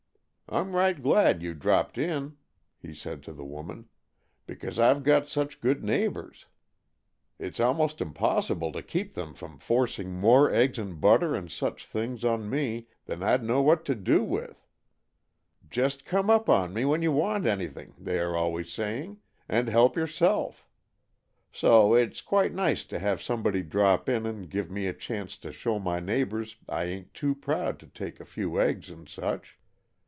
I'm 0.53 0.75
right 0.75 1.01
glad 1.01 1.41
you 1.41 1.53
dropped 1.53 1.97
in," 1.97 2.35
he 2.77 2.93
said 2.93 3.23
to 3.23 3.31
the 3.31 3.45
woman, 3.45 3.87
"because 4.45 4.79
I've 4.79 5.01
got 5.01 5.25
such 5.29 5.61
good 5.61 5.81
neighbors. 5.81 6.45
It's 7.39 7.61
almost 7.61 8.01
impossible 8.01 8.73
to 8.73 8.83
keep 8.83 9.13
them 9.13 9.33
from 9.33 9.59
forcing 9.59 10.11
more 10.19 10.51
eggs 10.53 10.77
and 10.77 10.99
butter 10.99 11.33
and 11.35 11.49
such 11.49 11.85
things 11.87 12.25
on 12.25 12.49
me 12.49 12.87
than 13.05 13.23
I'd 13.23 13.45
know 13.45 13.61
what 13.61 13.85
to 13.85 13.95
do 13.95 14.25
with. 14.25 14.67
'Just 15.69 16.03
come 16.03 16.29
on 16.29 16.35
up 16.35 16.47
when 16.49 17.01
you 17.01 17.13
want 17.13 17.45
anything,' 17.45 17.95
they 17.97 18.19
are 18.19 18.35
always 18.35 18.73
saying, 18.73 19.21
'and 19.47 19.69
help 19.69 19.95
yourself.' 19.95 20.67
So 21.53 21.93
it's 21.95 22.19
quite 22.19 22.51
nice 22.53 22.83
to 22.83 22.99
have 22.99 23.21
somebody 23.21 23.63
drop 23.63 24.09
in 24.09 24.25
and 24.25 24.49
give 24.49 24.69
me 24.69 24.87
a 24.87 24.93
chance 24.93 25.37
to 25.37 25.53
show 25.53 25.79
my 25.79 26.01
neighbors 26.01 26.57
I 26.67 26.83
ain't 26.83 27.13
too 27.13 27.35
proud 27.35 27.79
to 27.79 27.87
take 27.87 28.19
a 28.19 28.25
few 28.25 28.59
eggs 28.59 28.89
and 28.89 29.07
such. 29.07 29.57